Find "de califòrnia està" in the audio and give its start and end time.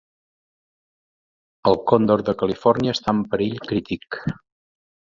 2.31-3.17